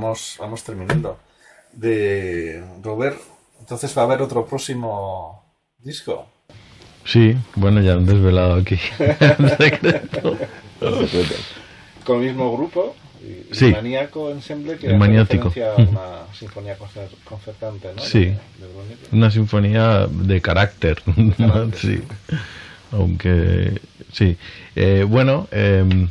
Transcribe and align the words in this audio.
Vamos, 0.00 0.36
vamos 0.40 0.64
terminando. 0.64 1.18
De 1.74 2.64
Robert, 2.82 3.18
entonces 3.60 3.94
va 3.96 4.00
a 4.02 4.04
haber 4.06 4.22
otro 4.22 4.46
próximo 4.46 5.44
disco. 5.78 6.26
Sí, 7.04 7.36
bueno, 7.54 7.82
ya 7.82 7.92
han 7.92 8.06
desvelado 8.06 8.54
aquí. 8.54 8.78
Con 12.04 12.22
el 12.22 12.28
mismo 12.28 12.56
grupo. 12.56 12.96
Y 13.22 13.54
Sí. 13.54 13.70
Maníaco 13.72 14.30
Ensemble, 14.30 14.78
que 14.78 14.86
El 14.86 14.96
Maniático. 14.96 15.52
una 15.76 16.22
sinfonía 16.32 16.78
concer- 16.78 17.10
concertante, 17.24 17.88
¿no? 17.94 18.00
Sí. 18.00 18.20
De- 18.24 18.32
de. 18.32 18.38
Una 19.12 19.30
sinfonía 19.30 20.06
de 20.10 20.40
carácter. 20.40 21.02
¿no? 21.36 21.70
Sí. 21.74 22.00
Aunque, 22.92 23.78
sí. 24.12 24.38
Eh, 24.74 25.04
bueno, 25.06 25.46
em, 25.50 26.08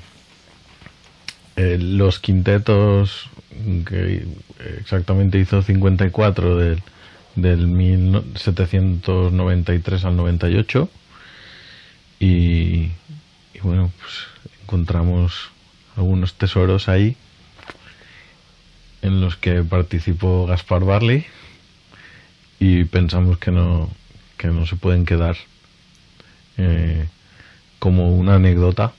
eh, 1.59 1.77
los 1.77 2.19
quintetos 2.19 3.29
que 3.85 4.25
exactamente 4.79 5.37
hizo 5.39 5.61
54 5.61 6.55
del, 6.55 6.81
del 7.35 7.67
1793 7.67 10.05
al 10.05 10.15
98 10.15 10.89
y, 12.21 12.91
y 13.53 13.59
bueno, 13.61 13.91
pues 13.99 14.13
encontramos 14.61 15.49
algunos 15.97 16.35
tesoros 16.35 16.87
ahí 16.87 17.17
en 19.01 19.19
los 19.19 19.35
que 19.35 19.61
participó 19.63 20.45
Gaspar 20.45 20.85
Barley 20.85 21.25
y 22.61 22.85
pensamos 22.85 23.37
que 23.37 23.51
no 23.51 23.89
que 24.37 24.47
no 24.47 24.65
se 24.65 24.77
pueden 24.77 25.05
quedar 25.05 25.35
eh, 26.55 27.05
como 27.79 28.15
una 28.15 28.35
anécdota 28.35 28.93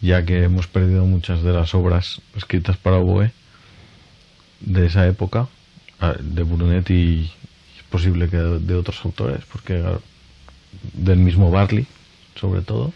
ya 0.00 0.24
que 0.24 0.44
hemos 0.44 0.66
perdido 0.66 1.04
muchas 1.04 1.42
de 1.42 1.52
las 1.52 1.74
obras 1.74 2.20
escritas 2.36 2.76
para 2.76 2.98
oboe 2.98 3.32
de 4.60 4.86
esa 4.86 5.06
época 5.06 5.48
ah, 6.00 6.14
de 6.18 6.42
Brunetti 6.42 6.94
y 6.94 7.32
es 7.78 7.84
posible 7.90 8.28
que 8.28 8.36
de, 8.36 8.74
otros 8.74 9.04
autores 9.04 9.44
porque 9.50 9.82
del 10.94 11.18
mismo 11.18 11.50
Barley 11.50 11.86
sobre 12.36 12.62
todo 12.62 12.92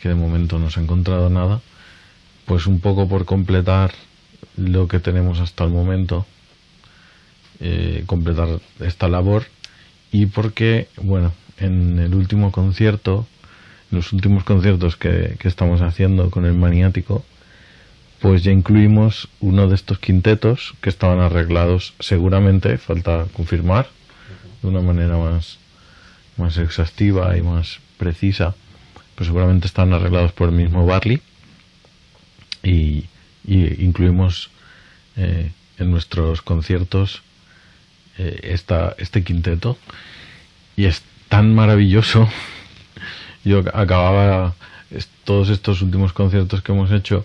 que 0.00 0.08
de 0.08 0.14
momento 0.14 0.58
no 0.58 0.70
se 0.70 0.80
ha 0.80 0.82
encontrado 0.82 1.30
nada 1.30 1.60
pues 2.46 2.66
un 2.66 2.80
poco 2.80 3.08
por 3.08 3.24
completar 3.24 3.92
lo 4.56 4.88
que 4.88 4.98
tenemos 4.98 5.40
hasta 5.40 5.64
el 5.64 5.70
momento 5.70 6.26
eh, 7.60 8.02
completar 8.06 8.60
esta 8.80 9.08
labor 9.08 9.46
y 10.12 10.26
porque, 10.26 10.88
bueno, 11.00 11.32
en 11.58 11.98
el 11.98 12.14
último 12.14 12.52
concierto, 12.52 13.26
los 13.92 14.12
últimos 14.12 14.42
conciertos 14.42 14.96
que, 14.96 15.36
que 15.38 15.48
estamos 15.48 15.82
haciendo 15.82 16.30
con 16.30 16.46
el 16.46 16.54
maniático, 16.54 17.24
pues 18.20 18.42
ya 18.42 18.52
incluimos 18.52 19.28
uno 19.40 19.68
de 19.68 19.74
estos 19.74 19.98
quintetos 19.98 20.74
que 20.80 20.88
estaban 20.88 21.20
arreglados. 21.20 21.92
Seguramente, 22.00 22.78
falta 22.78 23.26
confirmar, 23.34 23.88
de 24.62 24.68
una 24.68 24.80
manera 24.80 25.18
más, 25.18 25.58
más 26.36 26.56
exhaustiva 26.56 27.36
y 27.36 27.42
más 27.42 27.80
precisa, 27.98 28.54
pues 29.14 29.26
seguramente 29.26 29.66
están 29.66 29.92
arreglados 29.92 30.32
por 30.32 30.48
el 30.48 30.54
mismo 30.54 30.86
Barley. 30.86 31.20
Y, 32.62 33.06
incluimos 33.44 34.50
eh, 35.16 35.50
en 35.78 35.90
nuestros 35.90 36.42
conciertos 36.42 37.22
eh, 38.18 38.38
esta, 38.44 38.94
este 38.98 39.22
quinteto. 39.22 39.76
Y 40.76 40.84
es 40.84 41.02
tan 41.28 41.54
maravilloso 41.54 42.28
yo 43.44 43.60
acababa 43.72 44.54
todos 45.24 45.50
estos 45.50 45.82
últimos 45.82 46.12
conciertos 46.12 46.62
que 46.62 46.72
hemos 46.72 46.90
hecho 46.90 47.24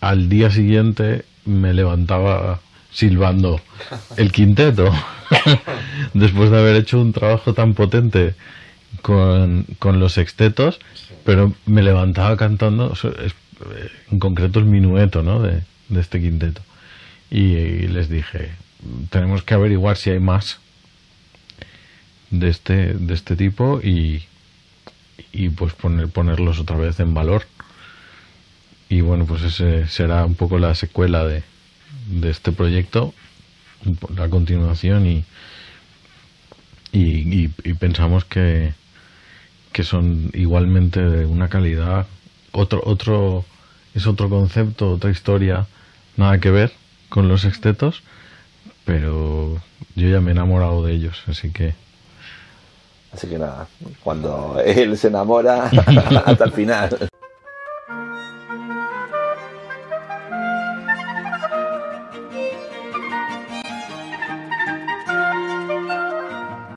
al 0.00 0.28
día 0.28 0.50
siguiente 0.50 1.24
me 1.44 1.72
levantaba 1.72 2.60
silbando 2.92 3.60
el 4.16 4.32
quinteto. 4.32 4.92
Después 6.14 6.50
de 6.50 6.58
haber 6.58 6.76
hecho 6.76 7.00
un 7.00 7.12
trabajo 7.12 7.54
tan 7.54 7.74
potente 7.74 8.34
con, 9.02 9.66
con 9.78 9.98
los 10.00 10.12
sextetos 10.12 10.78
pero 11.24 11.52
me 11.66 11.82
levantaba 11.82 12.36
cantando 12.36 12.94
eh, 13.02 13.30
en 14.12 14.18
concreto 14.20 14.60
el 14.60 14.64
minueto 14.66 15.22
¿no? 15.22 15.42
de, 15.42 15.62
de 15.88 16.00
este 16.00 16.20
quinteto. 16.20 16.62
Y, 17.30 17.54
y 17.54 17.88
les 17.88 18.08
dije 18.08 18.52
tenemos 19.10 19.42
que 19.42 19.54
averiguar 19.54 19.96
si 19.96 20.10
hay 20.10 20.20
más 20.20 20.58
de 22.30 22.48
este 22.48 22.94
de 22.94 23.14
este 23.14 23.34
tipo 23.34 23.80
y 23.82 24.22
y 25.32 25.48
pues 25.50 25.72
poner 25.74 26.08
ponerlos 26.08 26.58
otra 26.58 26.76
vez 26.76 27.00
en 27.00 27.14
valor. 27.14 27.44
Y 28.88 29.00
bueno 29.00 29.26
pues 29.26 29.42
ese 29.42 29.88
será 29.88 30.24
un 30.24 30.34
poco 30.34 30.58
la 30.58 30.74
secuela 30.74 31.24
de, 31.24 31.42
de 32.08 32.30
este 32.30 32.52
proyecto 32.52 33.14
la 34.14 34.28
continuación 34.28 35.06
y 35.06 35.24
y, 36.92 37.48
pensamos 37.74 38.24
que 38.24 38.72
que 39.72 39.84
son 39.84 40.30
igualmente 40.32 41.00
de 41.00 41.26
una 41.26 41.48
calidad. 41.48 42.06
Otro 42.52 42.80
otro 42.84 43.44
es 43.94 44.06
otro 44.06 44.30
concepto 44.30 44.92
otra 44.92 45.10
historia 45.10 45.66
nada 46.16 46.38
que 46.38 46.50
ver 46.50 46.72
con 47.10 47.28
los 47.28 47.42
sextetos 47.42 48.02
pero 48.84 49.60
yo 49.94 50.08
ya 50.08 50.20
me 50.20 50.30
he 50.30 50.32
enamorado 50.32 50.84
de 50.84 50.94
ellos 50.94 51.22
así 51.26 51.50
que 51.50 51.74
Así 53.16 53.28
que 53.28 53.38
nada, 53.38 53.66
cuando 54.04 54.60
él 54.62 54.98
se 54.98 55.08
enamora, 55.08 55.70
hasta 56.26 56.44
el 56.44 56.52
final. 56.52 57.08